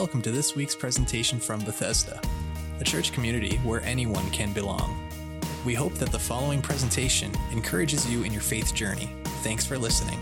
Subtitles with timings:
[0.00, 2.22] Welcome to this week's presentation from Bethesda,
[2.80, 4.98] a church community where anyone can belong.
[5.66, 9.14] We hope that the following presentation encourages you in your faith journey.
[9.42, 10.18] Thanks for listening.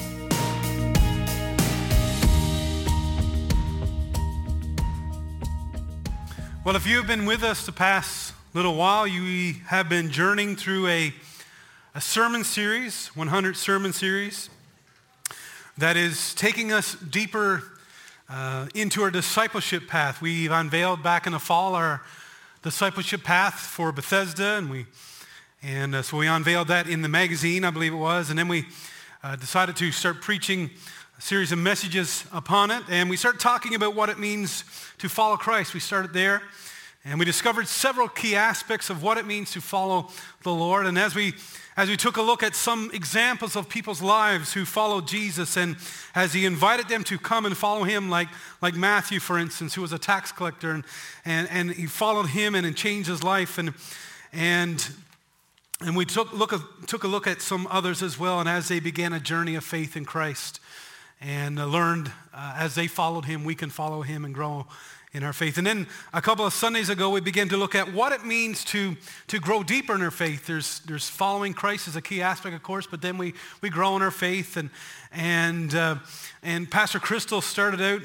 [6.65, 10.57] Well, if you have been with us the past little while, you have been journeying
[10.57, 11.15] through a,
[11.95, 14.51] a sermon series, 100 sermon series,
[15.77, 17.63] that is taking us deeper
[18.29, 20.21] uh, into our discipleship path.
[20.21, 22.03] We've unveiled back in the fall our
[22.63, 24.87] discipleship path for Bethesda, and we
[25.63, 28.47] and uh, so we unveiled that in the magazine, I believe it was, and then
[28.47, 28.67] we
[29.25, 30.71] uh, decided to start preaching
[31.19, 34.63] a series of messages upon it, and we started talking about what it means
[34.99, 35.75] to follow Christ.
[35.75, 36.43] We started there,
[37.09, 40.09] and we discovered several key aspects of what it means to follow
[40.43, 40.87] the Lord.
[40.87, 41.35] And as we
[41.79, 45.77] as we took a look at some examples of people's lives who followed Jesus and
[46.13, 48.27] as he invited them to come and follow him, like,
[48.61, 50.83] like Matthew, for instance, who was a tax collector, and,
[51.25, 53.59] and, and he followed him and, and changed his life.
[53.59, 53.75] And,
[54.33, 54.89] and,
[55.81, 56.53] and we took, look,
[56.89, 59.63] took a look at some others as well, and as they began a journey of
[59.63, 60.59] faith in Christ
[61.21, 64.67] and learned uh, as they followed him, we can follow him and grow
[65.13, 65.57] in our faith.
[65.59, 68.65] And then a couple of Sundays ago, we began to look at what it means
[68.67, 68.97] to,
[69.29, 70.47] to grow deeper in our faith.
[70.47, 73.97] There's, there's following Christ is a key aspect, of course, but then we, we grow
[73.97, 74.57] in our faith.
[74.57, 74.71] And,
[75.13, 75.97] and, uh,
[76.43, 78.03] and Pastor Crystal started out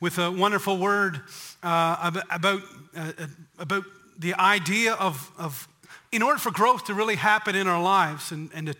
[0.00, 1.22] with a wonderful word
[1.62, 2.62] uh, about,
[2.96, 3.12] uh,
[3.58, 3.84] about
[4.18, 5.68] the idea of, of,
[6.12, 8.76] in order for growth to really happen in our lives and, and to,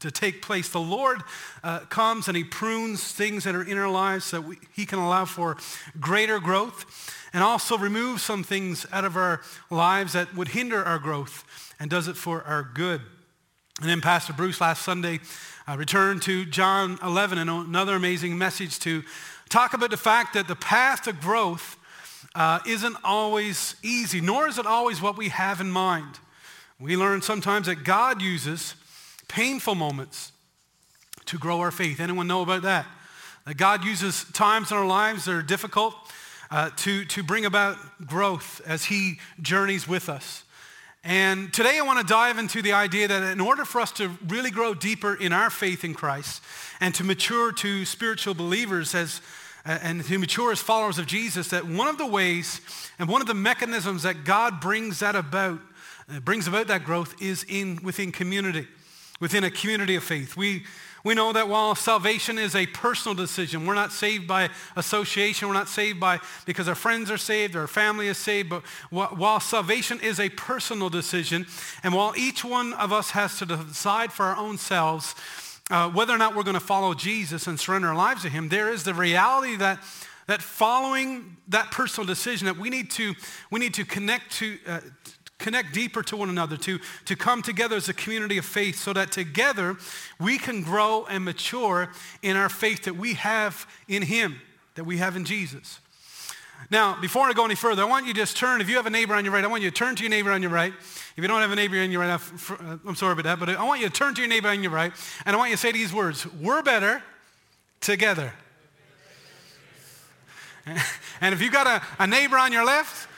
[0.00, 0.68] to take place.
[0.68, 1.22] The Lord
[1.64, 4.98] uh, comes and He prunes things that are in our lives so we, He can
[4.98, 5.56] allow for
[6.00, 10.98] greater growth and also remove some things out of our lives that would hinder our
[10.98, 11.44] growth
[11.78, 13.00] and does it for our good.
[13.80, 15.20] And then Pastor Bruce last Sunday
[15.68, 19.02] uh, returned to John 11 and another amazing message to
[19.48, 21.76] talk about the fact that the path to growth
[22.34, 26.18] uh, isn't always easy, nor is it always what we have in mind.
[26.78, 28.74] We learn sometimes that God uses
[29.28, 30.32] painful moments
[31.26, 32.00] to grow our faith.
[32.00, 32.86] Anyone know about that?
[33.46, 35.94] That God uses times in our lives that are difficult
[36.50, 37.76] uh, to, to bring about
[38.06, 40.44] growth as He journeys with us.
[41.08, 44.10] And today I want to dive into the idea that in order for us to
[44.26, 46.42] really grow deeper in our faith in Christ
[46.80, 49.20] and to mature to spiritual believers as,
[49.64, 52.60] uh, and to mature as followers of Jesus, that one of the ways
[52.98, 55.60] and one of the mechanisms that God brings that about,
[56.12, 58.66] uh, brings about that growth is in, within community,
[59.20, 60.36] within a community of faith.
[60.36, 60.64] We,
[61.04, 65.54] we know that while salvation is a personal decision, we're not saved by association, we're
[65.54, 70.00] not saved by because our friends are saved, our family is saved, but while salvation
[70.00, 71.46] is a personal decision,
[71.82, 75.14] and while each one of us has to decide for our own selves
[75.70, 78.48] uh, whether or not we're going to follow Jesus and surrender our lives to him,
[78.48, 79.78] there is the reality that
[80.26, 83.14] that following that personal decision that we need to
[83.50, 84.80] we need to connect to uh,
[85.38, 88.92] connect deeper to one another, to, to come together as a community of faith so
[88.92, 89.76] that together
[90.18, 91.90] we can grow and mature
[92.22, 94.40] in our faith that we have in Him,
[94.74, 95.80] that we have in Jesus.
[96.70, 98.86] Now, before I go any further, I want you to just turn, if you have
[98.86, 100.50] a neighbor on your right, I want you to turn to your neighbor on your
[100.50, 100.72] right.
[101.16, 103.50] If you don't have a neighbor on your right, uh, I'm sorry about that, but
[103.50, 104.92] I want you to turn to your neighbor on your right,
[105.24, 107.02] and I want you to say these words, we're better
[107.80, 108.32] together.
[111.20, 113.08] And if you've got a, a neighbor on your left,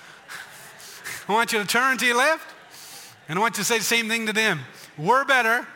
[1.28, 2.54] I want you to turn to your left,
[3.28, 4.60] and I want you to say the same thing to them.
[4.96, 5.66] We're better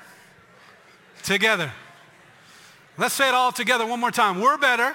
[1.23, 1.71] together.
[2.97, 4.41] Let's say it all together one more time.
[4.41, 4.95] We're better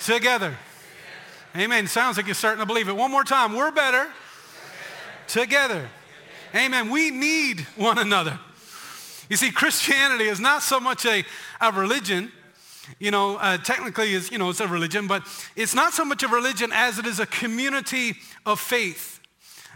[0.00, 0.56] together.
[1.54, 1.86] Amen.
[1.86, 2.96] Sounds like you're starting to believe it.
[2.96, 3.54] One more time.
[3.54, 4.08] We're better
[5.26, 5.88] together.
[6.54, 6.88] Amen.
[6.88, 8.38] We need one another.
[9.28, 11.22] You see, Christianity is not so much a,
[11.60, 12.32] a religion.
[12.98, 15.22] You know, uh, technically, is you know, it's a religion, but
[15.54, 18.14] it's not so much a religion as it is a community
[18.46, 19.17] of faith.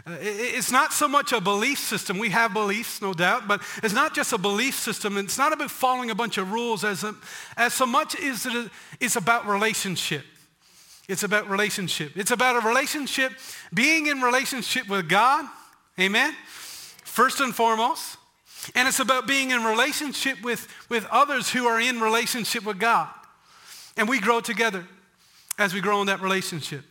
[0.05, 2.17] Uh, it's not so much a belief system.
[2.17, 5.17] We have beliefs, no doubt, but it's not just a belief system.
[5.17, 7.15] It's not about following a bunch of rules as, a,
[7.55, 8.69] as so much as it is,
[8.99, 10.25] it's about relationship.
[11.07, 12.17] It's about relationship.
[12.17, 13.31] It's about a relationship,
[13.73, 15.45] being in relationship with God,
[15.99, 16.33] amen,
[17.03, 18.17] first and foremost.
[18.75, 23.09] And it's about being in relationship with, with others who are in relationship with God.
[23.97, 24.85] And we grow together
[25.57, 26.83] as we grow in that relationship.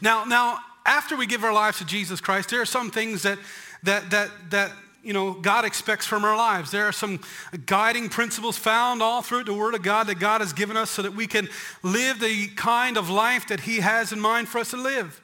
[0.00, 3.38] Now, now after we give our lives to Jesus Christ, there are some things that,
[3.84, 6.70] that, that, that you know, God expects from our lives.
[6.70, 7.20] There are some
[7.66, 11.02] guiding principles found all through the Word of God that God has given us so
[11.02, 11.48] that we can
[11.82, 15.20] live the kind of life that He has in mind for us to live.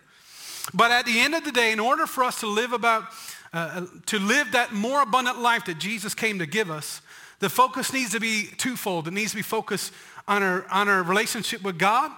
[0.75, 3.05] But at the end of the day, in order for us to live about,
[3.53, 7.01] uh, to live that more abundant life that Jesus came to give us,
[7.39, 9.07] the focus needs to be twofold.
[9.07, 9.93] It needs to be focused
[10.27, 12.11] on our, on our relationship with God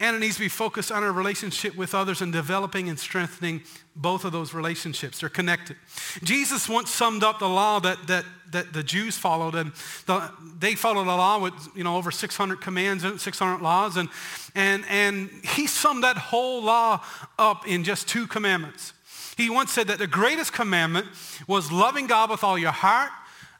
[0.00, 3.62] and it needs to be focused on our relationship with others and developing and strengthening
[3.94, 5.20] both of those relationships.
[5.20, 5.76] They're connected.
[6.22, 9.72] Jesus once summed up the law that, that, that the Jews followed, and
[10.06, 14.08] the, they followed a law with you know, over 600 commands and 600 laws, and,
[14.54, 17.04] and, and he summed that whole law
[17.38, 18.94] up in just two commandments.
[19.36, 21.06] He once said that the greatest commandment
[21.46, 23.10] was loving God with all your heart,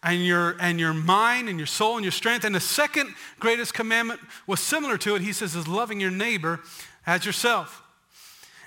[0.02, 2.44] and your, and your mind and your soul and your strength.
[2.44, 5.22] And the second greatest commandment was similar to it.
[5.22, 6.60] He says, is loving your neighbor
[7.06, 7.82] as yourself.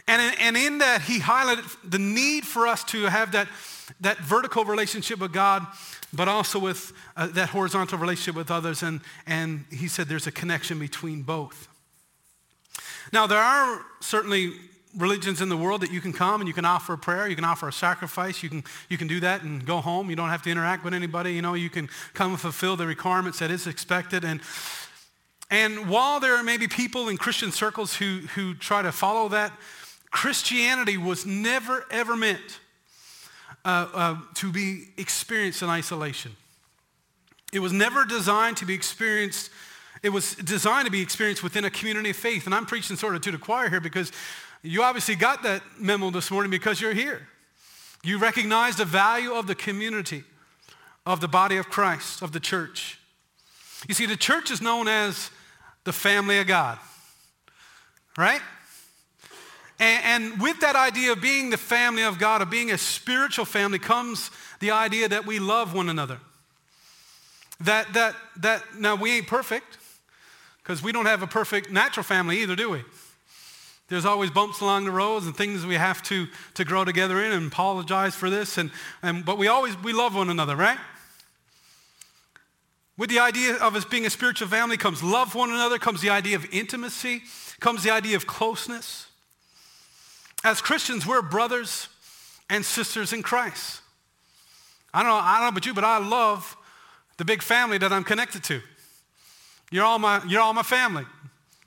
[0.07, 3.47] And in, and in that, he highlighted the need for us to have that,
[4.01, 5.65] that vertical relationship with God,
[6.13, 8.83] but also with uh, that horizontal relationship with others.
[8.83, 11.67] And, and he said there's a connection between both.
[13.11, 14.53] Now, there are certainly
[14.97, 17.35] religions in the world that you can come and you can offer a prayer, you
[17.35, 20.09] can offer a sacrifice, you can, you can do that and go home.
[20.09, 21.33] You don't have to interact with anybody.
[21.33, 24.23] You know, you can come and fulfill the requirements that is expected.
[24.23, 24.41] And,
[25.51, 29.51] and while there may be people in Christian circles who, who try to follow that,
[30.11, 32.59] Christianity was never, ever meant
[33.65, 36.35] uh, uh, to be experienced in isolation.
[37.51, 39.51] It was never designed to be experienced
[40.05, 42.45] it was designed to be experienced within a community of faith.
[42.45, 44.11] And I'm preaching sort of to the choir here because
[44.65, 47.27] you obviously got that memo this morning because you're here.
[48.03, 50.23] You recognize the value of the community,
[51.05, 52.99] of the body of Christ, of the church.
[53.87, 55.29] You see, the church is known as
[55.83, 56.79] the family of God,
[58.17, 58.41] right?
[59.79, 63.45] And, and, with that idea of being the family of God, of being a spiritual
[63.45, 66.19] family, comes the idea that we love one another.
[67.59, 69.77] That, that, that, now we ain't perfect,
[70.63, 72.83] because we don't have a perfect natural family either, do we?
[73.87, 77.31] There's always bumps along the roads and things we have to, to grow together in
[77.31, 78.57] and apologize for this.
[78.57, 78.71] And,
[79.03, 80.79] and, but we always, we love one another, right?
[82.97, 86.09] With the idea of us being a spiritual family comes love one another, comes the
[86.09, 87.23] idea of intimacy,
[87.59, 89.07] comes the idea of closeness.
[90.43, 91.89] As Christians, we're brothers
[92.49, 93.81] and sisters in Christ.
[94.93, 96.55] I don't know, I don't know about you, but I love
[97.17, 98.61] the big family that I'm connected to.
[99.71, 101.05] You're all my, you're all my family.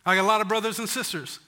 [0.07, 1.41] I got a lot of brothers and sisters.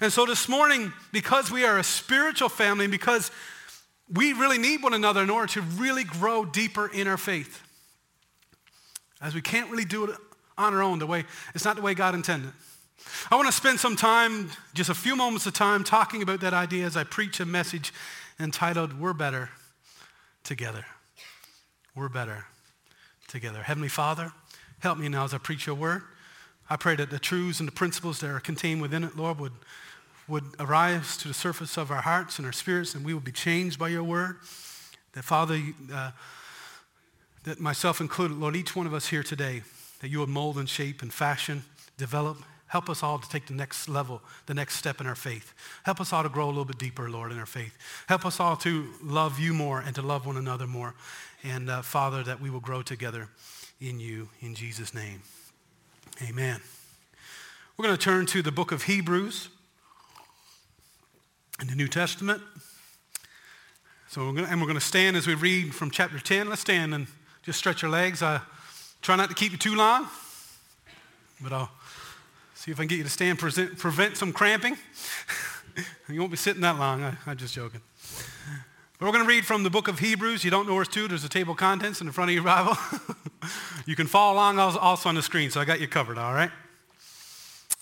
[0.00, 3.30] And so this morning, because we are a spiritual family, because
[4.12, 7.62] we really need one another in order to really grow deeper in our faith,
[9.20, 10.16] as we can't really do it
[10.56, 11.24] on our own the way,
[11.54, 12.52] it's not the way God intended.
[13.30, 16.54] I want to spend some time, just a few moments of time, talking about that
[16.54, 17.92] idea as I preach a message
[18.38, 19.50] entitled, We're Better
[20.44, 20.84] Together.
[21.94, 22.46] We're better
[23.26, 23.62] together.
[23.62, 24.32] Heavenly Father,
[24.78, 26.02] help me now as I preach your word.
[26.70, 29.52] I pray that the truths and the principles that are contained within it, Lord, would
[30.28, 33.32] would arise to the surface of our hearts and our spirits, and we will be
[33.32, 34.36] changed by your word.
[35.14, 35.60] That, Father,
[35.92, 36.10] uh,
[37.44, 39.62] that myself included, Lord, each one of us here today,
[40.00, 41.64] that you would mold and shape and fashion,
[41.96, 42.36] develop,
[42.66, 45.54] help us all to take the next level, the next step in our faith.
[45.84, 47.76] Help us all to grow a little bit deeper, Lord, in our faith.
[48.06, 50.94] Help us all to love you more and to love one another more.
[51.42, 53.28] And, uh, Father, that we will grow together
[53.80, 55.22] in you, in Jesus' name.
[56.26, 56.60] Amen.
[57.76, 59.50] We're going to turn to the book of Hebrews
[61.60, 62.42] in the New Testament.
[64.08, 66.48] So we're gonna, and we're going to stand as we read from chapter 10.
[66.48, 67.06] Let's stand and
[67.44, 68.20] just stretch your legs.
[68.20, 68.40] I
[69.00, 70.08] try not to keep you too long,
[71.40, 71.70] but I'll
[72.54, 74.76] see if I can get you to stand, present, prevent some cramping.
[76.08, 77.04] you won't be sitting that long.
[77.04, 77.80] I, I'm just joking.
[78.98, 80.42] But we're going to read from the book of Hebrews.
[80.42, 81.06] You don't know where it's to.
[81.06, 82.76] There's a table of contents in the front of your Bible.
[83.88, 86.50] you can follow along also on the screen, so I got you covered, all right?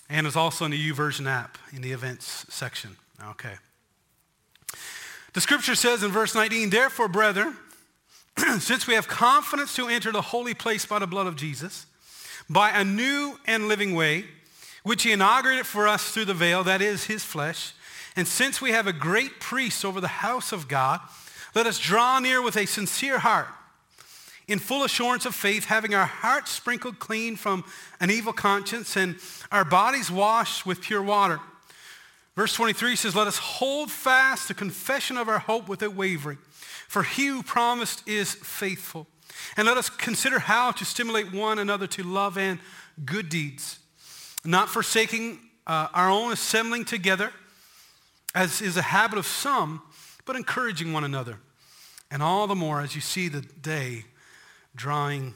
[0.09, 2.95] And it's also in the YouVersion app in the events section.
[3.31, 3.55] Okay.
[5.33, 7.57] The scripture says in verse 19, Therefore, brethren,
[8.59, 11.85] since we have confidence to enter the holy place by the blood of Jesus,
[12.49, 14.23] by a new and living way,
[14.83, 17.73] which he inaugurated for us through the veil, that is his flesh,
[18.15, 21.01] and since we have a great priest over the house of God,
[21.53, 23.49] let us draw near with a sincere heart,
[24.47, 27.65] in full assurance of faith, having our hearts sprinkled clean from
[27.99, 29.17] an evil conscience and
[29.51, 31.39] our bodies washed with pure water.
[32.35, 36.37] Verse 23 says, Let us hold fast the confession of our hope without wavering,
[36.87, 39.07] for he who promised is faithful.
[39.57, 42.59] And let us consider how to stimulate one another to love and
[43.05, 43.79] good deeds,
[44.45, 47.31] not forsaking uh, our own assembling together,
[48.33, 49.81] as is a habit of some,
[50.25, 51.39] but encouraging one another.
[52.09, 54.05] And all the more as you see the day
[54.77, 55.33] drawing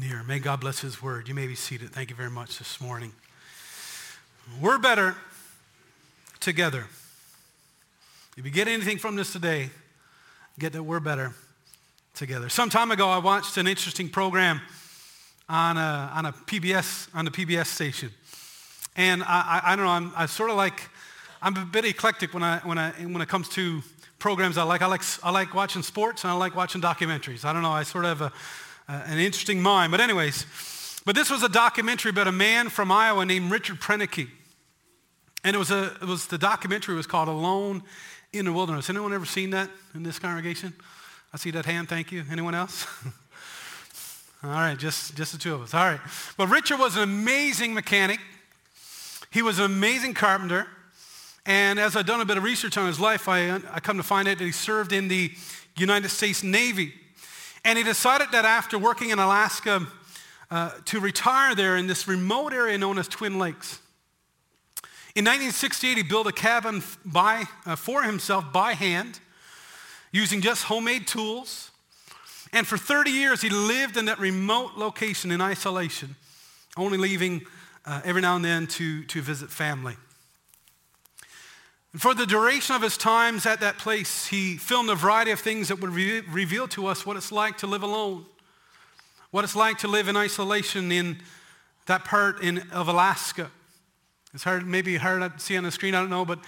[0.00, 0.22] near.
[0.22, 1.28] May God bless his word.
[1.28, 1.90] You may be seated.
[1.90, 3.12] Thank you very much this morning.
[4.62, 5.14] We're better
[6.40, 6.86] together.
[8.38, 9.68] If you get anything from this today,
[10.58, 11.34] get that we're better
[12.14, 12.48] together.
[12.48, 14.62] Some time ago, I watched an interesting program
[15.50, 18.10] on a, on a PBS, on the PBS station.
[18.96, 20.80] And I, I, I don't know, I'm I sort of like,
[21.42, 23.82] I'm a bit eclectic when, I, when, I, when it comes to
[24.26, 24.82] programs I like.
[24.82, 27.44] I like, I like watching sports and I like watching documentaries.
[27.44, 29.92] I don't know, I sort of have a, uh, an interesting mind.
[29.92, 30.44] But anyways,
[31.04, 34.28] but this was a documentary about a man from Iowa named Richard Proenneke.
[35.44, 37.84] And it was, a, it was the documentary was called Alone
[38.32, 38.90] in the Wilderness.
[38.90, 40.74] Anyone ever seen that in this congregation?
[41.32, 42.24] I see that hand, thank you.
[42.28, 42.84] Anyone else?
[44.42, 45.72] All right, just, just the two of us.
[45.72, 46.00] All right.
[46.36, 48.18] But Richard was an amazing mechanic.
[49.30, 50.66] He was an amazing carpenter.
[51.46, 54.02] And as I've done a bit of research on his life, I, I come to
[54.02, 55.30] find out that he served in the
[55.76, 56.92] United States Navy.
[57.64, 59.86] And he decided that after working in Alaska
[60.50, 63.80] uh, to retire there in this remote area known as Twin Lakes.
[65.14, 69.20] In 1968, he built a cabin by, uh, for himself by hand
[70.10, 71.70] using just homemade tools.
[72.52, 76.16] And for 30 years, he lived in that remote location in isolation,
[76.76, 77.42] only leaving
[77.84, 79.96] uh, every now and then to, to visit family.
[81.96, 85.40] And for the duration of his times at that place, he filmed a variety of
[85.40, 88.26] things that would re- reveal to us what it's like to live alone
[89.30, 91.18] what it's like to live in isolation in
[91.86, 93.50] that part in, of Alaska.
[94.34, 96.38] It's hard, maybe hard to see on the screen, I don't know, but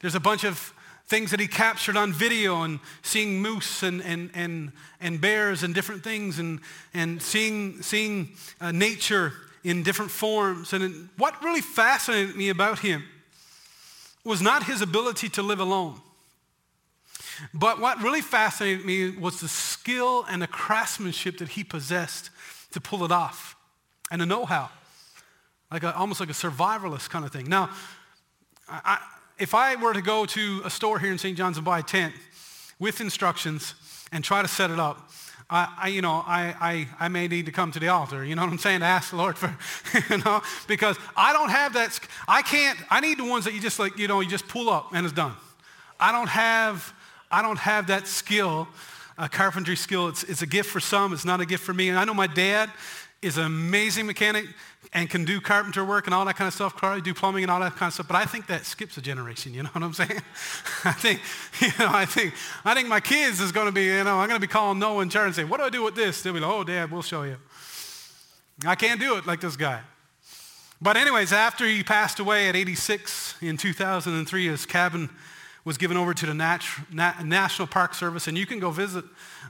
[0.00, 0.72] there's a bunch of
[1.06, 5.74] things that he captured on video and seeing moose and, and, and, and bears and
[5.74, 6.60] different things and,
[6.92, 9.32] and seeing, seeing uh, nature
[9.64, 10.74] in different forms.
[10.74, 13.04] And what really fascinated me about him
[14.24, 16.00] was not his ability to live alone.
[17.54, 22.30] But what really fascinated me was the skill and the craftsmanship that he possessed
[22.72, 23.56] to pull it off
[24.10, 24.70] and the know-how,
[25.70, 27.48] like a, almost like a survivalist kind of thing.
[27.48, 27.70] Now,
[28.68, 28.98] I,
[29.38, 31.36] if I were to go to a store here in St.
[31.36, 32.14] John's and buy a tent
[32.78, 33.74] with instructions
[34.12, 35.10] and try to set it up,
[35.50, 38.24] I, I, you know, I, I, I may need to come to the altar.
[38.24, 38.80] You know what I'm saying?
[38.80, 39.56] To ask the Lord for,
[40.10, 41.98] you know, because I don't have that.
[42.26, 42.78] I can't.
[42.90, 45.06] I need the ones that you just like, you know, you just pull up and
[45.06, 45.32] it's done.
[45.98, 46.92] I don't have
[47.30, 48.68] I don't have that skill,
[49.18, 50.08] a carpentry skill.
[50.08, 51.12] It's, it's a gift for some.
[51.12, 51.88] It's not a gift for me.
[51.88, 52.70] And I know my dad
[53.20, 54.46] is an amazing mechanic
[54.92, 57.50] and can do carpenter work and all that kind of stuff, probably do plumbing and
[57.50, 58.08] all that kind of stuff.
[58.08, 59.52] But I think that skips a generation.
[59.52, 60.10] You know what I'm saying?
[60.84, 61.20] I think,
[61.60, 64.28] you know, I think, I think my kids is going to be, you know, I'm
[64.28, 66.22] going to be calling Noah and Charlie and say, what do I do with this?
[66.22, 67.36] They'll be like, oh, Dad, we'll show you.
[68.66, 69.80] I can't do it like this guy.
[70.80, 75.10] But anyways, after he passed away at 86 in 2003, his cabin
[75.64, 79.04] was given over to the Nat- Nat- National Park Service, and you can go visit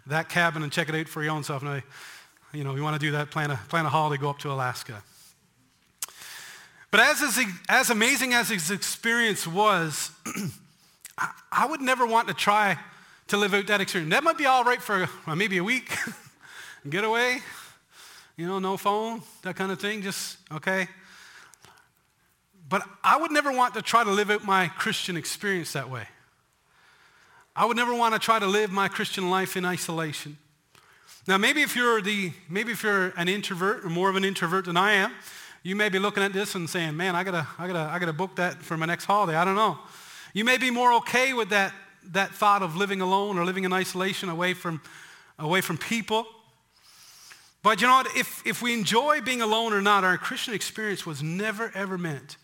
[0.07, 1.62] that cabin and check it out for your own self.
[1.62, 1.80] Now,
[2.52, 4.50] you know, you want to do that, plan a, plan a holiday, go up to
[4.50, 5.02] Alaska.
[6.90, 10.11] But as, as amazing as his experience was,
[11.52, 12.78] I would never want to try
[13.28, 14.11] to live out that experience.
[14.12, 15.95] That might be all right for well, maybe a week,
[16.88, 17.40] get away,
[18.37, 20.88] you know, no phone, that kind of thing, just, okay.
[22.68, 26.07] But I would never want to try to live out my Christian experience that way.
[27.54, 30.38] I would never want to try to live my Christian life in isolation.
[31.26, 34.66] Now, maybe if you're the, maybe if you're an introvert or more of an introvert
[34.66, 35.12] than I am,
[35.62, 38.12] you may be looking at this and saying, "Man, I gotta, I gotta, I gotta
[38.12, 39.78] book that for my next holiday." I don't know.
[40.32, 41.72] You may be more okay with that,
[42.12, 44.80] that thought of living alone or living in isolation, away from,
[45.38, 46.26] away from people.
[47.62, 48.16] But you know what?
[48.16, 52.36] If, if we enjoy being alone or not, our Christian experience was never ever meant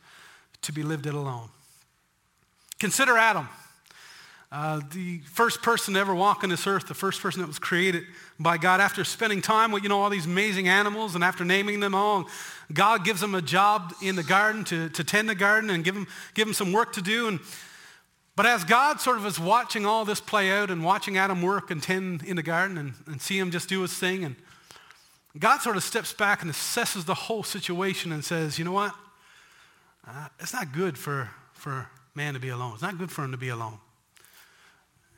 [0.62, 1.50] to be lived it alone.
[2.78, 3.49] Consider Adam,
[4.53, 7.59] uh, the first person to ever walk on this earth, the first person that was
[7.59, 8.05] created
[8.39, 8.81] by God.
[8.81, 12.29] After spending time with, you know, all these amazing animals and after naming them all,
[12.73, 15.95] God gives them a job in the garden to, to tend the garden and give
[15.95, 17.27] them, give him some work to do.
[17.27, 17.41] And,
[18.37, 21.71] but as God sort of is watching all this play out and watching Adam work
[21.71, 24.37] and tend in the garden and, and see him just do his thing, and
[25.37, 28.95] God sort of steps back and assesses the whole situation and says, you know what?
[30.07, 32.75] Uh, it's not good for, for man to be alone.
[32.75, 33.79] It's not good for him to be alone.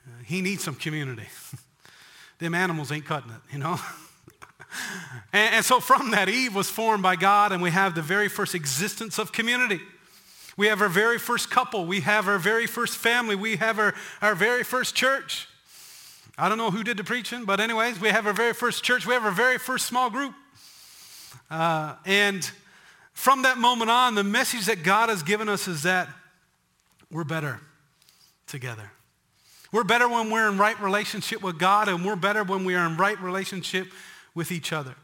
[0.06, 1.26] Uh, he needs some community.
[2.38, 3.78] Them animals ain't cutting it, you know?
[5.32, 8.28] and, and so from that, Eve was formed by God, and we have the very
[8.28, 9.80] first existence of community.
[10.56, 11.84] We have our very first couple.
[11.84, 13.36] We have our very first family.
[13.36, 15.48] We have our, our very first church.
[16.38, 19.06] I don't know who did the preaching, but anyways, we have our very first church.
[19.06, 20.34] We have our very first small group.
[21.50, 22.48] Uh, and
[23.12, 26.08] from that moment on, the message that God has given us is that
[27.10, 27.60] we're better
[28.46, 28.90] together.
[29.72, 32.86] We're better when we're in right relationship with God, and we're better when we are
[32.86, 33.88] in right relationship
[34.34, 34.94] with each other.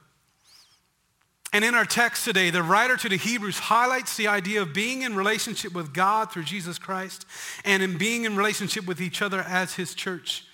[1.54, 5.02] And in our text today, the writer to the Hebrews highlights the idea of being
[5.02, 7.26] in relationship with God through Jesus Christ
[7.64, 10.46] and in being in relationship with each other as his church.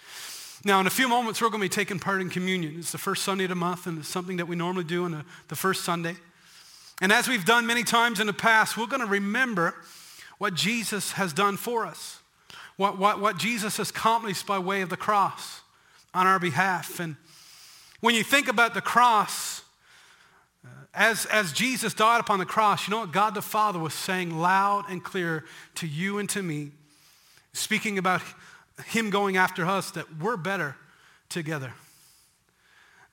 [0.65, 2.75] Now, in a few moments, we're going to be taking part in communion.
[2.79, 5.25] It's the first Sunday of the month, and it's something that we normally do on
[5.47, 6.17] the, first Sunday.
[7.00, 9.77] And as we've done many times in the past, we're going to remember
[10.38, 12.19] what Jesus has done for us,
[12.79, 15.61] what, what, what Jesus has accomplished by way of the cross
[16.15, 17.01] on our behalf.
[17.01, 17.17] And
[18.01, 19.63] when you think about the cross,
[20.65, 23.95] uh, as, as Jesus died upon the cross, you know what God the Father was
[23.95, 25.45] saying loud and clear
[25.75, 26.71] to you and to me,
[27.53, 28.23] speaking about
[28.87, 30.77] him going after us, that we're better
[31.29, 31.73] together.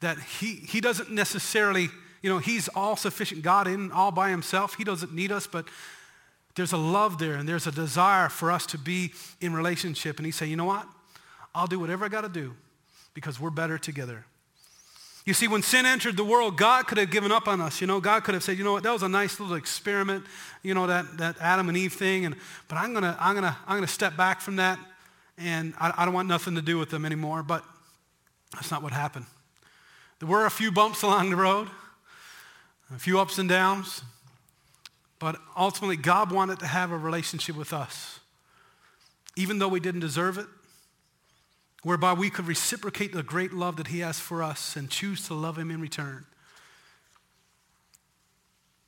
[0.02, 1.90] That he, he doesn't necessarily,
[2.22, 4.76] you know, he's all sufficient God in all by himself.
[4.76, 5.66] He doesn't need us, but
[6.56, 10.18] there's a love there and there's a desire for us to be in relationship.
[10.18, 10.88] And he said, you know what?
[11.54, 12.54] I'll do whatever I got to do
[13.14, 14.26] because we're better together.
[15.26, 17.82] You see, when sin entered the world, God could have given up on us.
[17.82, 20.24] You know, God could have said, you know what, that was a nice little experiment,
[20.62, 22.26] you know, that, that Adam and Eve thing.
[22.26, 22.36] And,
[22.68, 24.78] but I'm going to I'm gonna, I'm gonna step back from that,
[25.38, 27.42] and I, I don't want nothing to do with them anymore.
[27.42, 27.64] But
[28.54, 29.26] that's not what happened.
[30.20, 31.70] There were a few bumps along the road,
[32.94, 34.04] a few ups and downs,
[35.26, 38.20] but ultimately, God wanted to have a relationship with us.
[39.36, 40.46] Even though we didn't deserve it,
[41.82, 45.34] whereby we could reciprocate the great love that he has for us and choose to
[45.34, 46.28] love him in return.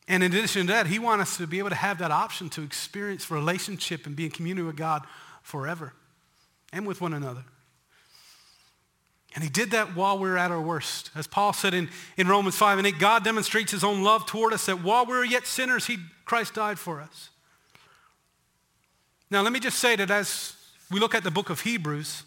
[0.07, 2.49] And in addition to that, he wants us to be able to have that option
[2.49, 5.07] to experience relationship and be in community with God
[5.41, 5.93] forever
[6.71, 7.45] and with one another.
[9.37, 11.11] And he did that while we were at our worst.
[11.13, 14.51] As Paul said in, in Romans 5 and 8, God demonstrates his own love toward
[14.51, 17.29] us that while we were yet sinners, he, Christ died for us.
[19.29, 20.55] Now, let me just say that as
[20.89, 22.23] we look at the book of Hebrews,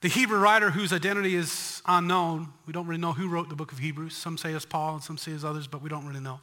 [0.00, 3.70] the Hebrew writer whose identity is unknown, we don't really know who wrote the book
[3.70, 4.16] of Hebrews.
[4.16, 6.40] Some say it's Paul and some say it's others, but we don't really know.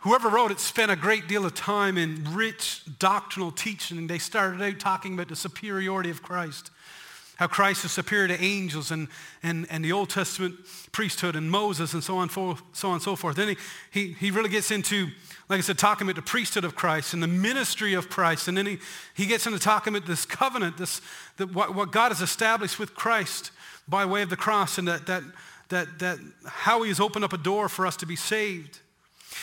[0.00, 4.08] Whoever wrote it spent a great deal of time in rich doctrinal teaching.
[4.08, 6.70] They started out talking about the superiority of Christ,
[7.36, 9.08] how Christ is superior to angels and,
[9.42, 10.54] and, and the Old Testament
[10.92, 13.36] priesthood and Moses and so on, for, so on and so forth.
[13.36, 13.56] Then he,
[13.90, 15.08] he, he really gets into
[15.48, 18.48] like I said, talking about the priesthood of Christ and the ministry of Christ.
[18.48, 18.78] And then he,
[19.14, 21.02] he gets into talking about this covenant, this,
[21.36, 23.50] that what, what God has established with Christ
[23.86, 25.22] by way of the cross and that, that,
[25.68, 28.80] that, that how he has opened up a door for us to be saved.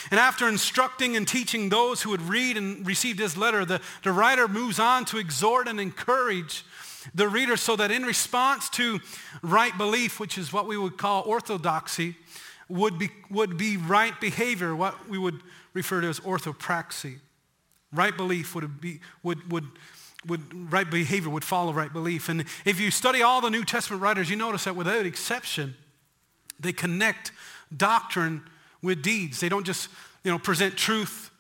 [0.10, 4.12] And after instructing and teaching those who would read and receive his letter, the, the
[4.12, 6.66] writer moves on to exhort and encourage
[7.14, 9.00] the reader so that in response to
[9.42, 12.16] right belief, which is what we would call orthodoxy,
[12.70, 15.42] would be, would be right behavior, what we would
[15.74, 17.20] refer to as orthopraxy.
[17.92, 19.66] Right belief would be, would, would,
[20.28, 22.30] would, right behavior would follow right belief.
[22.30, 25.76] And if you study all the New Testament writers, you notice that without exception,
[26.60, 27.32] they connect
[27.76, 28.44] doctrine
[28.82, 29.40] with deeds.
[29.40, 29.90] They don't just,
[30.24, 31.31] you know, present truth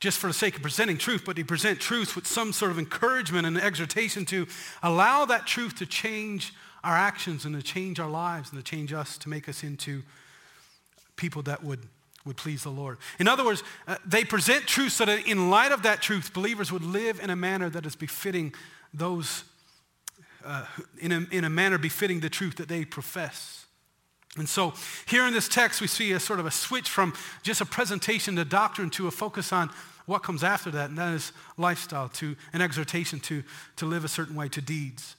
[0.00, 2.78] just for the sake of presenting truth, but to present truth with some sort of
[2.78, 4.46] encouragement and exhortation to
[4.82, 8.92] allow that truth to change our actions and to change our lives and to change
[8.92, 10.02] us to make us into
[11.16, 11.80] people that would
[12.24, 12.98] would please the Lord.
[13.18, 16.70] In other words, uh, they present truth so that in light of that truth, believers
[16.70, 18.54] would live in a manner that is befitting
[18.92, 19.44] those,
[20.44, 20.66] uh,
[21.00, 23.64] in, a, in a manner befitting the truth that they profess.
[24.36, 24.74] And so
[25.06, 28.36] here in this text, we see a sort of a switch from just a presentation
[28.36, 29.70] to doctrine to a focus on
[30.06, 33.42] what comes after that, and that is lifestyle, to an exhortation to,
[33.76, 35.16] to live a certain way, to deeds.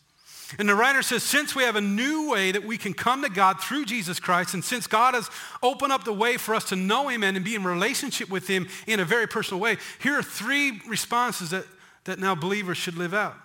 [0.58, 3.30] And the writer says, since we have a new way that we can come to
[3.30, 5.30] God through Jesus Christ, and since God has
[5.62, 8.48] opened up the way for us to know Him and to be in relationship with
[8.48, 11.66] Him in a very personal way, here are three responses that,
[12.06, 13.36] that now believers should live out.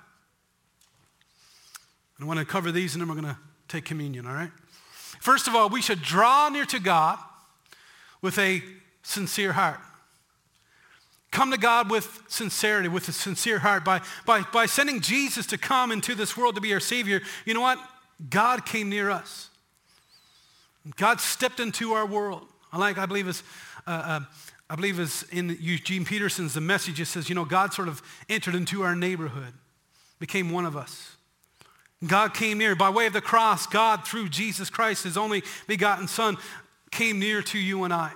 [2.16, 4.50] And I want to cover these and then we're going to take communion, all right?
[5.25, 7.19] First of all, we should draw near to God
[8.21, 8.63] with a
[9.03, 9.81] sincere heart.
[11.31, 13.87] Come to God with sincerity, with a sincere heart.
[13.87, 17.55] By, by, by sending Jesus to come into this world to be our Savior, you
[17.55, 17.79] know what?
[18.29, 19.49] God came near us.
[20.97, 22.47] God stepped into our world.
[22.71, 23.43] I like, I believe is,
[23.87, 24.21] uh, uh,
[24.69, 27.01] I believe is in Eugene Peterson's the message.
[27.01, 29.55] It says, you know, God sort of entered into our neighborhood,
[30.19, 31.13] became one of us.
[32.09, 32.75] God came near.
[32.75, 36.37] By way of the cross, God, through Jesus Christ, his only begotten Son,
[36.90, 38.12] came near to you and I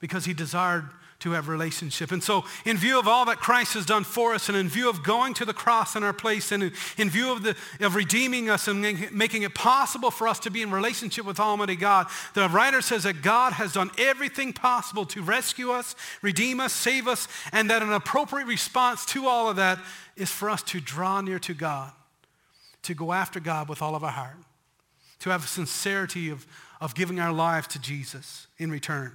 [0.00, 0.88] because he desired
[1.20, 2.12] to have relationship.
[2.12, 4.88] And so in view of all that Christ has done for us and in view
[4.88, 7.94] of going to the cross in our place and in, in view of, the, of
[7.94, 8.80] redeeming us and
[9.12, 13.02] making it possible for us to be in relationship with Almighty God, the writer says
[13.02, 17.82] that God has done everything possible to rescue us, redeem us, save us, and that
[17.82, 19.78] an appropriate response to all of that
[20.16, 21.92] is for us to draw near to God,
[22.82, 24.36] to go after God with all of our heart,
[25.20, 26.46] to have a sincerity of,
[26.80, 29.12] of giving our lives to Jesus in return.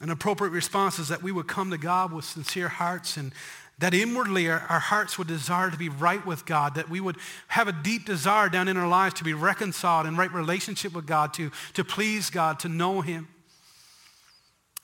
[0.00, 3.32] An appropriate response is that we would come to God with sincere hearts and
[3.78, 7.16] that inwardly our, our, hearts would desire to be right with God, that we would
[7.48, 11.06] have a deep desire down in our lives to be reconciled in right relationship with
[11.06, 13.28] God, to, to please God, to know Him,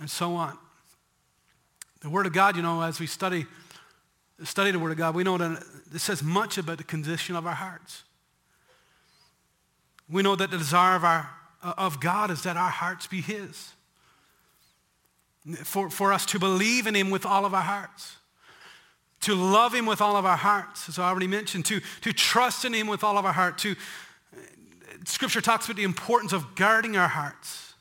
[0.01, 0.57] and so on.
[2.01, 3.47] The Word of God, you know, as we study,
[4.45, 5.63] study the Word of God, we know that
[5.95, 8.05] it says much about the condition of our hearts.
[10.09, 11.31] We know that the desire of, our,
[11.63, 13.73] uh, of God is that our hearts be His.
[15.65, 18.17] For, for us to believe in Him with all of our hearts.
[19.23, 22.65] To love him with all of our hearts, as I already mentioned, to, to trust
[22.65, 23.75] in him with all of our heart, to,
[25.05, 27.75] scripture talks about the importance of guarding our hearts,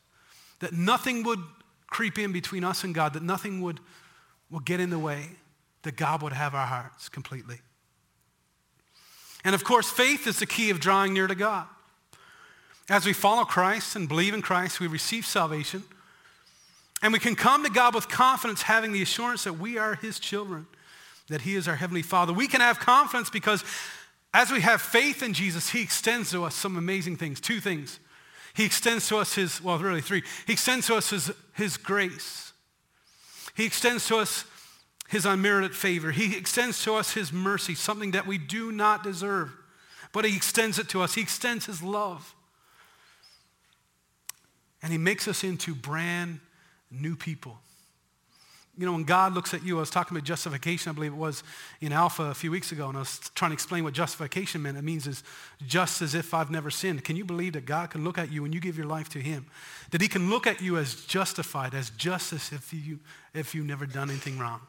[0.59, 1.39] that nothing would
[1.87, 3.79] creep in between us and God, that nothing would,
[4.49, 5.29] would get in the way,
[5.87, 7.57] that God would have our hearts completely.
[9.43, 11.65] And of course, faith is the key of drawing near to God.
[12.89, 15.83] As we follow Christ and believe in Christ, we receive salvation.
[17.01, 20.19] And we can come to God with confidence, having the assurance that we are his
[20.19, 20.67] children
[21.29, 22.33] that He is our Heavenly Father.
[22.33, 23.63] We can have confidence because
[24.33, 27.39] as we have faith in Jesus, He extends to us some amazing things.
[27.39, 27.99] Two things.
[28.53, 30.23] He extends to us His, well, really three.
[30.45, 32.53] He extends to us His, his grace.
[33.55, 34.45] He extends to us
[35.07, 36.11] His unmerited favor.
[36.11, 39.51] He extends to us His mercy, something that we do not deserve.
[40.11, 41.15] But He extends it to us.
[41.15, 42.35] He extends His love.
[44.83, 46.39] And He makes us into brand
[46.91, 47.57] new people.
[48.77, 51.17] You know, when God looks at you, I was talking about justification, I believe it
[51.17, 51.41] was
[51.81, 54.77] in Alpha a few weeks ago, and I was trying to explain what justification meant.
[54.77, 55.23] It means is
[55.65, 57.03] just as if I've never sinned.
[57.03, 59.19] Can you believe that God can look at you when you give your life to
[59.19, 59.47] Him?
[59.89, 62.99] That He can look at you as justified, as just as if you
[63.33, 64.61] if you've never done anything wrong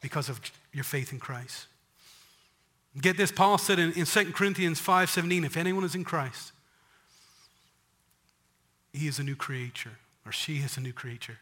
[0.00, 0.40] because of
[0.72, 1.66] your faith in Christ.
[3.00, 6.52] Get this, Paul said in, in 2 Corinthians 5:17, if anyone is in Christ,
[8.92, 11.38] he is a new creature, or she is a new creature.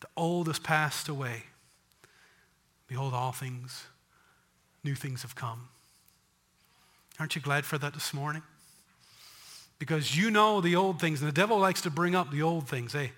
[0.00, 1.44] The old has passed away.
[2.86, 3.84] Behold, all things,
[4.82, 5.68] new things have come.
[7.18, 8.42] Aren't you glad for that this morning?
[9.78, 12.68] Because you know the old things, and the devil likes to bring up the old
[12.68, 13.08] things, eh?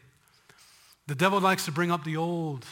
[1.07, 2.67] The devil likes to bring up the old,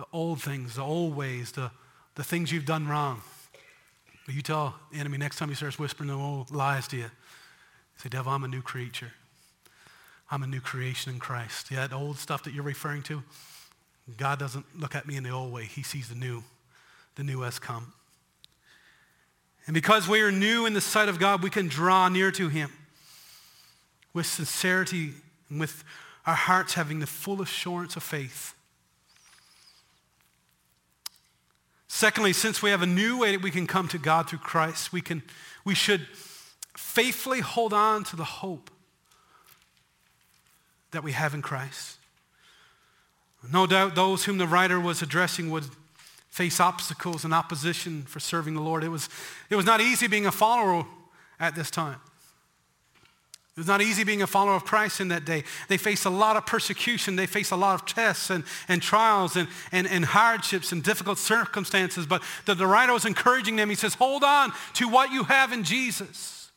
[0.00, 1.70] the old things, the old ways, the,
[2.14, 3.20] the things you've done wrong.
[4.24, 7.10] But you tell the enemy next time he starts whispering the old lies to you,
[7.98, 9.12] say, devil, I'm a new creature.
[10.30, 11.70] I'm a new creation in Christ.
[11.70, 13.22] Yeah, the old stuff that you're referring to,
[14.16, 15.64] God doesn't look at me in the old way.
[15.64, 16.44] He sees the new.
[17.16, 17.92] The new has come.
[19.66, 22.48] And because we are new in the sight of God, we can draw near to
[22.48, 22.72] him
[24.14, 25.10] with sincerity
[25.50, 25.84] and with
[26.24, 28.54] our hearts having the full assurance of faith.
[31.92, 34.92] Secondly, since we have a new way that we can come to God through Christ,
[34.92, 35.24] we, can,
[35.64, 36.06] we should
[36.76, 38.70] faithfully hold on to the hope
[40.92, 41.96] that we have in Christ.
[43.52, 45.64] No doubt those whom the writer was addressing would
[46.30, 48.84] face obstacles and opposition for serving the Lord.
[48.84, 49.08] It was,
[49.50, 50.86] it was not easy being a follower
[51.40, 51.96] at this time.
[53.56, 55.42] It was not easy being a follower of Christ in that day.
[55.68, 57.16] They faced a lot of persecution.
[57.16, 61.18] They faced a lot of tests and, and trials and, and, and hardships and difficult
[61.18, 62.06] circumstances.
[62.06, 63.68] But the, the writer was encouraging them.
[63.68, 66.52] He says, hold on to what you have in Jesus.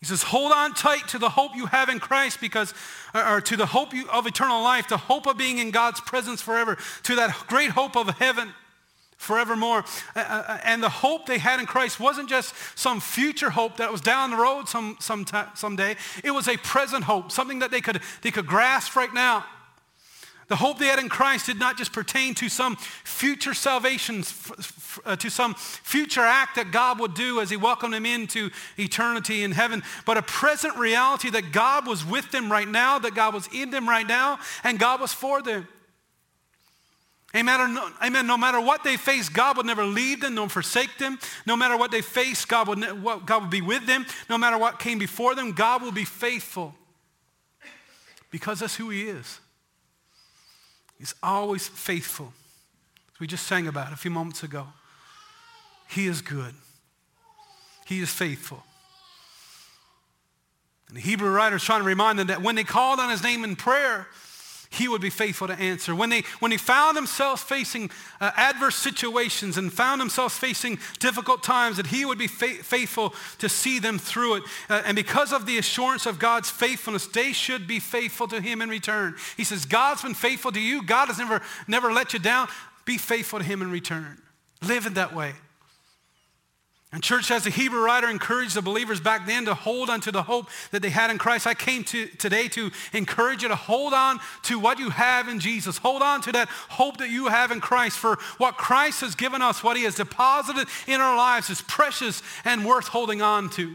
[0.00, 2.74] He says, hold on tight to the hope you have in Christ because,
[3.14, 6.42] or to the hope you, of eternal life, the hope of being in God's presence
[6.42, 8.52] forever, to that great hope of heaven
[9.16, 9.84] forevermore.
[10.14, 14.30] And the hope they had in Christ wasn't just some future hope that was down
[14.30, 15.24] the road some, some
[15.54, 15.96] someday.
[16.22, 19.44] It was a present hope, something that they could, they could grasp right now.
[20.48, 24.22] The hope they had in Christ did not just pertain to some future salvation,
[25.04, 29.42] uh, to some future act that God would do as He welcomed them into eternity
[29.42, 33.32] in heaven, but a present reality that God was with them right now, that God
[33.32, 35.66] was in them right now, and God was for them.
[37.34, 37.78] Amen.
[38.02, 38.26] Amen.
[38.26, 41.18] No matter what they face, God will never leave them nor forsake them.
[41.46, 42.80] No matter what they face, God would,
[43.26, 44.06] God would be with them.
[44.30, 46.74] No matter what came before them, God will be faithful
[48.30, 49.40] because that's who He is.
[50.98, 52.32] He's always faithful.
[53.18, 54.68] We just sang about a few moments ago.
[55.88, 56.54] He is good.
[57.86, 58.62] He is faithful.
[60.88, 63.22] And the Hebrew writer is trying to remind them that when they called on his
[63.22, 64.06] name in prayer,
[64.74, 65.94] he would be faithful to answer.
[65.94, 71.42] When they, when they found themselves facing uh, adverse situations and found themselves facing difficult
[71.42, 74.42] times, that he would be fa- faithful to see them through it.
[74.68, 78.60] Uh, and because of the assurance of God's faithfulness, they should be faithful to him
[78.62, 79.16] in return.
[79.36, 80.82] He says, God's been faithful to you.
[80.82, 82.48] God has never, never let you down.
[82.84, 84.20] Be faithful to him in return.
[84.62, 85.32] Live in that way.
[86.94, 90.12] And church, as the Hebrew writer encouraged the believers back then to hold on to
[90.12, 93.56] the hope that they had in Christ, I came to today to encourage you to
[93.56, 95.76] hold on to what you have in Jesus.
[95.78, 97.98] Hold on to that hope that you have in Christ.
[97.98, 102.22] For what Christ has given us, what he has deposited in our lives is precious
[102.44, 103.74] and worth holding on to.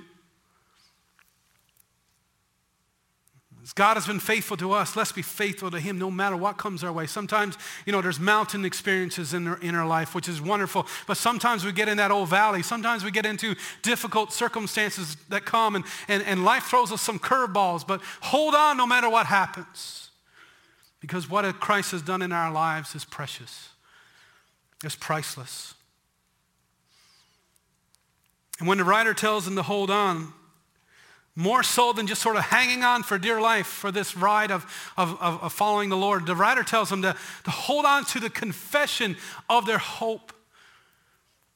[3.76, 6.84] God has been faithful to us, let's be faithful to him no matter what comes
[6.84, 7.06] our way.
[7.06, 10.88] Sometimes, you know, there's mountain experiences in our, in our life, which is wonderful.
[11.08, 12.64] But sometimes we get in that old valley.
[12.64, 17.20] Sometimes we get into difficult circumstances that come and, and, and life throws us some
[17.20, 17.86] curveballs.
[17.86, 20.10] But hold on no matter what happens.
[21.00, 23.70] Because what Christ has done in our lives is precious.
[24.84, 25.74] It's priceless.
[28.60, 30.34] And when the writer tells them to hold on,
[31.40, 34.66] more so than just sort of hanging on for dear life for this ride of,
[34.98, 36.26] of, of, following the Lord.
[36.26, 39.16] The writer tells them to, to hold on to the confession
[39.50, 40.34] of their hope.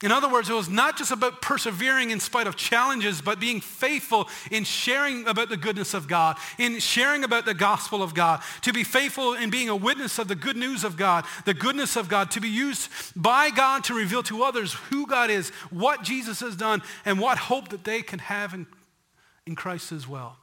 [0.02, 3.60] In other words, it was not just about persevering in spite of challenges, but being
[3.60, 8.42] faithful in sharing about the goodness of God, in sharing about the gospel of God,
[8.62, 11.98] to be faithful in being a witness of the good news of God, the goodness
[11.98, 16.04] of God, to be used by God to reveal to others who God is, what
[16.04, 18.66] Jesus has done, and what hope that they can have in
[19.46, 20.38] in Christ as well.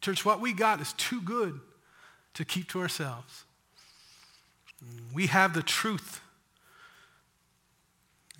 [0.00, 1.60] Church, what we got is too good
[2.34, 3.44] to keep to ourselves.
[5.14, 6.20] We have the truth.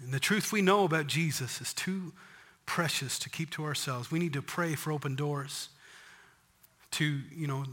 [0.03, 2.13] And the truth we know about Jesus is too
[2.67, 4.11] precious to keep to ourselves.
[4.11, 5.69] We need to pray for open doors
[6.93, 7.65] to, you know,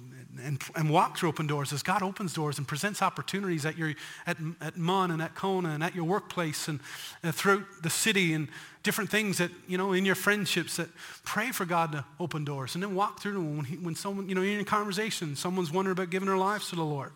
[0.43, 3.93] and, and walk through open doors as God opens doors and presents opportunities at your,
[4.25, 6.79] at, at MUN and at CONA and at your workplace and,
[7.23, 8.47] and throughout the city and
[8.83, 10.87] different things that, you know, in your friendships that
[11.23, 14.29] pray for God to open doors and then walk through them when, he, when someone,
[14.29, 17.11] you know, in a conversation, someone's wondering about giving their lives to the Lord.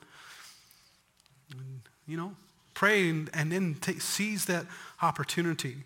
[1.51, 2.33] And, you know,
[2.73, 4.65] pray and, and then seize that
[5.01, 5.77] opportunity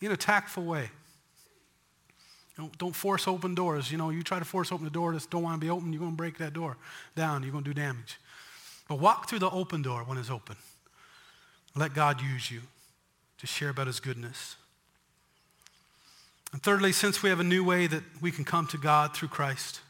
[0.00, 0.90] in a tactful way.
[2.56, 3.92] Don't, don't force open doors.
[3.92, 5.92] You know, you try to force open the door that don't want to be open,
[5.92, 6.76] you're going to break that door
[7.14, 7.42] down.
[7.42, 8.18] You're going to do damage.
[8.88, 10.56] But walk through the open door when it's open.
[11.74, 12.62] Let God use you
[13.38, 14.56] to share about his goodness.
[16.52, 19.28] And thirdly, since we have a new way that we can come to God through
[19.28, 19.80] Christ,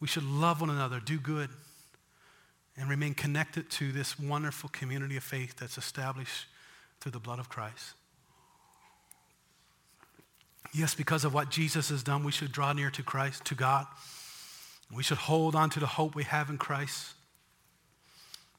[0.00, 1.48] we should love one another, do good,
[2.76, 6.46] and remain connected to this wonderful community of faith that's established
[7.00, 7.94] through the blood of Christ.
[10.72, 13.86] Yes, because of what Jesus has done, we should draw near to Christ, to God.
[14.94, 17.14] We should hold on to the hope we have in Christ.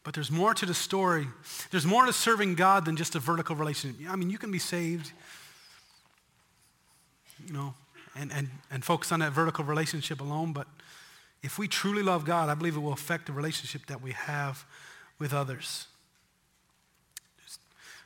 [0.03, 1.27] But there's more to the story.
[1.69, 4.09] There's more to serving God than just a vertical relationship.
[4.09, 5.11] I mean, you can be saved,
[7.45, 7.75] you know,
[8.15, 10.53] and, and, and focus on that vertical relationship alone.
[10.53, 10.67] But
[11.43, 14.65] if we truly love God, I believe it will affect the relationship that we have
[15.19, 15.87] with others.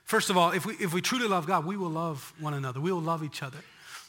[0.04, 2.80] First of all, if we, if we truly love God, we will love one another.
[2.80, 3.58] We will love each other.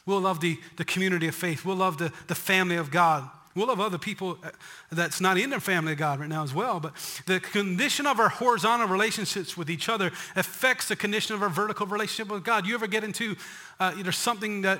[0.07, 1.63] We'll love the, the community of faith.
[1.63, 3.29] We'll love the, the family of God.
[3.57, 4.51] We'll love other people uh,
[4.91, 6.79] that's not in the family of God right now as well.
[6.79, 6.93] But
[7.25, 11.87] the condition of our horizontal relationships with each other affects the condition of our vertical
[11.87, 12.65] relationship with God.
[12.67, 13.35] You ever get into
[13.79, 14.79] uh, there's something that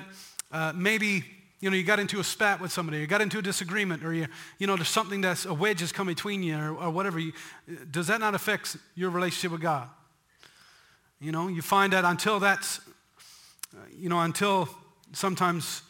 [0.52, 1.24] uh, maybe
[1.60, 4.14] you know you got into a spat with somebody, you got into a disagreement, or
[4.14, 7.18] you you know there's something that's a wedge has come between you, or, or whatever.
[7.18, 7.32] You,
[7.90, 9.88] does that not affect your relationship with God?
[11.20, 12.78] You know, you find that until that's
[13.74, 14.68] uh, you know until
[15.12, 15.82] sometimes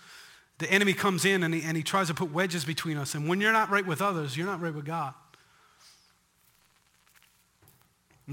[0.58, 3.14] the enemy comes in and he, and he tries to put wedges between us.
[3.14, 5.14] And when you're not right with others, you're not right with God.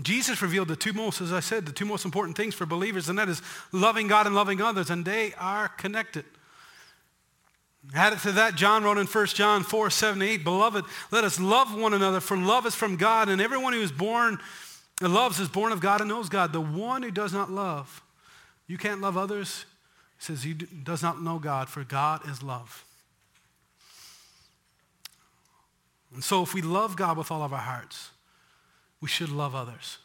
[0.02, 3.08] Jesus revealed the two most, as I said, the two most important things for believers,
[3.08, 6.26] and that is loving God and loving others, and they are connected.
[7.94, 11.74] Added to that, John wrote in 1 John 4, 7, 8, Beloved, let us love
[11.74, 14.40] one another, for love is from God, and everyone who is born,
[15.02, 16.52] and loves is born of God and knows God.
[16.52, 18.02] The one who does not love,
[18.68, 19.66] you can't love others,
[20.20, 22.86] says he does not know God, for God is love.
[26.14, 28.12] And so if we love God with all of our hearts,
[29.02, 29.98] we should love others.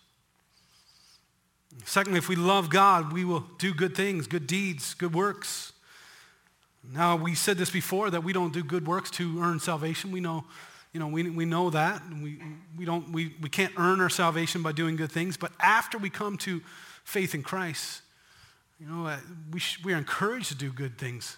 [1.85, 5.73] Secondly, if we love God, we will do good things, good deeds, good works.
[6.93, 10.11] Now, we said this before that we don't do good works to earn salvation.
[10.11, 10.45] We know,
[10.93, 12.03] you know, we, we know that.
[12.11, 12.41] We,
[12.77, 15.37] we, don't, we, we can't earn our salvation by doing good things.
[15.37, 16.61] But after we come to
[17.05, 18.03] faith in Christ,
[18.81, 19.19] you know, uh,
[19.53, 21.37] we, sh- we are encouraged to do good things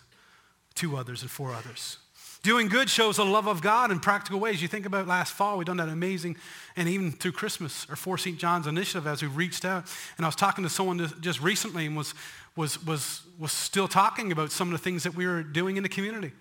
[0.77, 1.99] to others and for others.
[2.43, 4.63] Doing good shows a love of God in practical ways.
[4.63, 6.37] You think about last fall, we done that amazing,
[6.77, 8.39] and even through Christmas or for St.
[8.39, 9.85] John's initiative as we reached out.
[10.17, 12.15] And I was talking to someone just recently and was,
[12.57, 15.83] was, was, was still talking about some of the things that we were doing in
[15.83, 16.33] the community.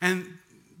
[0.00, 0.26] And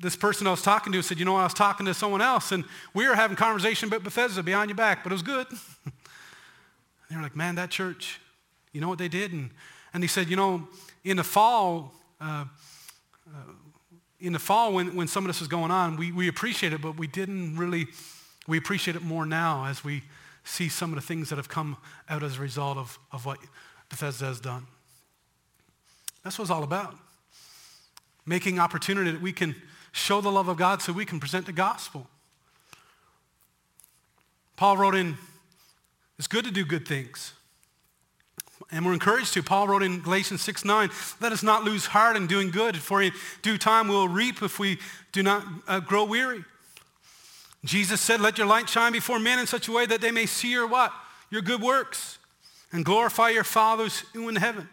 [0.00, 2.50] this person I was talking to said, you know, I was talking to someone else,
[2.50, 5.46] and we were having conversation about Bethesda behind your back, but it was good.
[7.10, 8.20] they were like, man, that church,
[8.74, 9.32] You know what they did?
[9.32, 9.50] And,
[9.94, 10.68] and he said, you know,
[11.04, 12.44] in the fall, uh,
[13.26, 13.52] uh,
[14.20, 16.82] in the fall when, when some of this was going on, we, we appreciate it,
[16.82, 17.86] but we didn't really,
[18.48, 20.02] we appreciate it more now as we
[20.42, 21.76] see some of the things that have come
[22.08, 23.38] out as a result of, of what
[23.88, 24.66] Bethesda has done.
[26.24, 26.96] That's what it's all about.
[28.26, 29.54] Making opportunity that we can
[29.92, 32.08] show the love of God so we can present the gospel.
[34.56, 35.16] Paul wrote in,
[36.18, 37.34] it's good to do good things.
[38.70, 39.42] And we're encouraged to.
[39.42, 43.02] Paul wrote in Galatians 6 9, let us not lose heart in doing good, for
[43.02, 44.78] in due time we'll reap if we
[45.12, 46.44] do not uh, grow weary.
[47.64, 50.26] Jesus said, let your light shine before men in such a way that they may
[50.26, 50.92] see your what?
[51.30, 52.18] Your good works
[52.72, 54.68] and glorify your fathers who in heaven.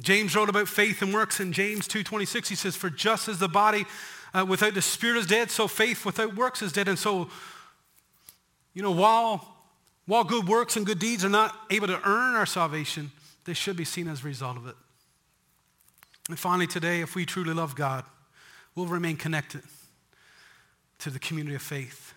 [0.00, 2.48] James wrote about faith and works in James 2.26.
[2.48, 3.84] He says, for just as the body
[4.32, 6.88] uh, without the spirit is dead, so faith without works is dead.
[6.88, 7.28] And so,
[8.74, 9.57] you know, while
[10.08, 13.12] while good works and good deeds are not able to earn our salvation,
[13.44, 14.74] they should be seen as a result of it.
[16.30, 18.04] And finally, today, if we truly love God,
[18.74, 19.60] we'll remain connected
[21.00, 22.14] to the community of faith,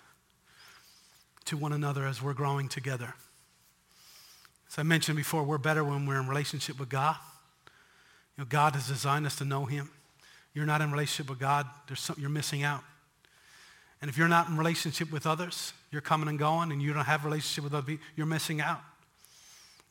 [1.44, 3.14] to one another as we're growing together.
[4.70, 7.18] As I mentioned before, we're better when we're in relationship with God.
[8.38, 9.90] You know, God has designed us to know Him.
[10.54, 12.84] You're not in relationship with God, there's something you're missing out.
[14.02, 17.06] And if you're not in relationship with others, you're coming and going, and you don't
[17.06, 18.82] have relationship with other people, you're missing out.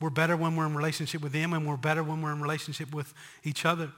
[0.01, 2.93] We're better when we're in relationship with them and we're better when we're in relationship
[2.93, 3.91] with each other.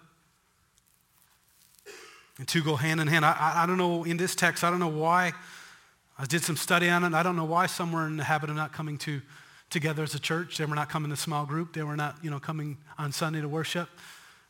[2.38, 3.23] And two go hand in hand.
[3.23, 5.32] I, I, I don't know, in this text, I don't know why.
[6.19, 7.13] I did some study on it.
[7.13, 9.21] I don't know why some were in the habit of not coming to
[9.69, 10.58] together as a church.
[10.58, 11.73] They were not coming to small group.
[11.73, 13.89] They were not, you know, coming on Sunday to worship.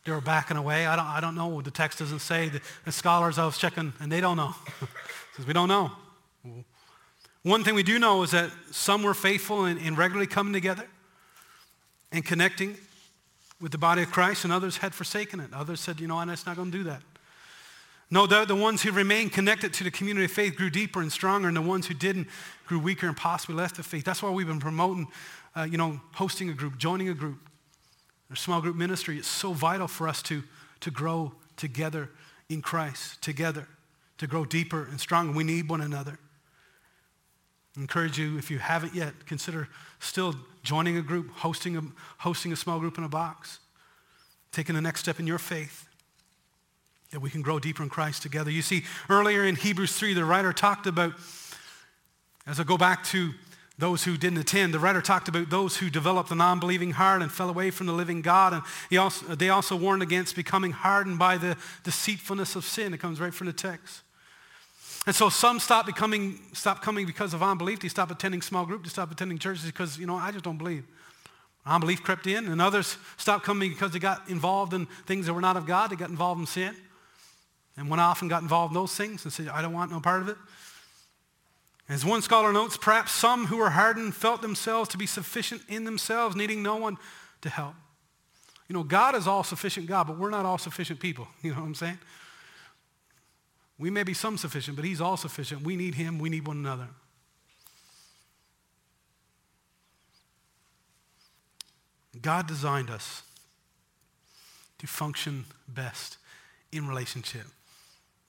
[0.04, 0.86] They were backing away.
[0.86, 1.62] I don't, I don't know.
[1.62, 2.48] The text doesn't say.
[2.48, 4.54] The, the scholars I was checking, and they don't know.
[5.36, 5.92] says, we don't know.
[7.42, 10.86] One thing we do know is that some were faithful in, in regularly coming together
[12.12, 12.76] and connecting
[13.60, 15.52] with the body of Christ, and others had forsaken it.
[15.52, 17.02] Others said, you know, I'm not going to do that.
[18.10, 21.10] No doubt the ones who remained connected to the community of faith grew deeper and
[21.10, 22.28] stronger, and the ones who didn't
[22.66, 24.04] grew weaker and possibly left the faith.
[24.04, 25.08] That's why we've been promoting,
[25.56, 27.38] uh, you know, hosting a group, joining a group,
[28.34, 29.18] a small group ministry.
[29.18, 30.42] is so vital for us to,
[30.80, 32.10] to grow together
[32.48, 33.66] in Christ, together
[34.18, 35.32] to grow deeper and stronger.
[35.32, 36.18] We need one another.
[37.76, 39.68] I encourage you, if you haven't yet, consider
[39.98, 41.82] still joining a group, hosting a,
[42.18, 43.58] hosting a small group in a box,
[44.52, 45.88] taking the next step in your faith,
[47.10, 48.50] that we can grow deeper in Christ together.
[48.50, 51.14] You see, earlier in Hebrews 3, the writer talked about,
[52.46, 53.32] as I go back to
[53.76, 54.72] those who didn't attend.
[54.72, 57.92] The writer talked about those who developed a non-believing heart and fell away from the
[57.92, 58.52] living God.
[58.52, 62.94] And he also, they also warned against becoming hardened by the deceitfulness of sin.
[62.94, 64.02] It comes right from the text.
[65.06, 67.80] And so some stop becoming, stop coming because of unbelief.
[67.80, 68.84] They stop attending small group.
[68.84, 70.84] They stop attending churches because, you know, I just don't believe.
[71.66, 72.46] Unbelief crept in.
[72.46, 75.90] And others stopped coming because they got involved in things that were not of God.
[75.90, 76.76] They got involved in sin.
[77.76, 79.98] And went off and got involved in those things and said, I don't want no
[79.98, 80.36] part of it.
[81.88, 85.84] As one scholar notes, perhaps some who were hardened felt themselves to be sufficient in
[85.84, 86.96] themselves, needing no one
[87.42, 87.74] to help.
[88.68, 91.28] You know, God is all sufficient God, but we're not all sufficient people.
[91.42, 91.98] You know what I'm saying?
[93.78, 95.62] We may be some sufficient, but He's all sufficient.
[95.62, 96.88] We need Him, we need one another.
[102.22, 103.22] God designed us
[104.78, 106.16] to function best
[106.72, 107.46] in relationship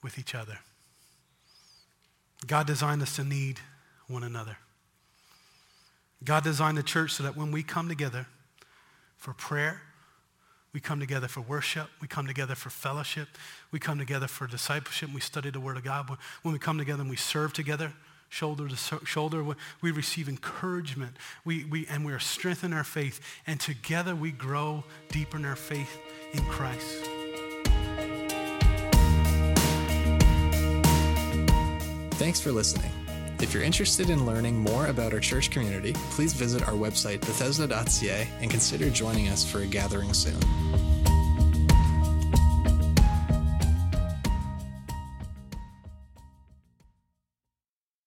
[0.02, 0.58] with each other.
[2.44, 3.60] God designed us to need
[4.08, 4.56] one another.
[6.24, 8.26] God designed the church so that when we come together
[9.16, 9.82] for prayer,
[10.72, 11.88] we come together for worship.
[12.02, 13.28] We come together for fellowship.
[13.70, 15.10] We come together for discipleship.
[15.12, 16.06] We study the Word of God.
[16.42, 17.94] When we come together and we serve together,
[18.28, 19.42] shoulder to shoulder,
[19.80, 21.16] we receive encouragement.
[21.46, 23.20] We, we, and we are strengthened in our faith.
[23.46, 25.98] And together we grow deeper in our faith
[26.34, 27.15] in Christ.
[32.26, 32.90] Thanks for listening.
[33.40, 38.28] If you're interested in learning more about our church community, please visit our website, bethesda.ca,
[38.40, 40.40] and consider joining us for a gathering soon.